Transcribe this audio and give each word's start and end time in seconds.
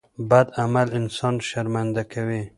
بد 0.29 0.47
عمل 0.61 0.87
انسان 0.99 1.33
شرمنده 1.49 2.03
کوي. 2.13 2.41